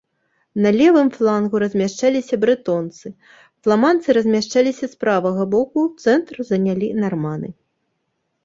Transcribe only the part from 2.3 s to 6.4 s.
брэтонцы, фламандцы размяшчаліся з правага боку, цэнтр